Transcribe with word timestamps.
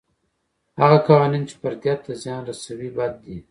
هغه 0.81 0.97
قوانین 1.07 1.43
چې 1.49 1.55
فردیت 1.61 1.99
ته 2.05 2.11
زیان 2.23 2.41
رسوي 2.49 2.89
بد 2.97 3.13
دي. 3.23 3.37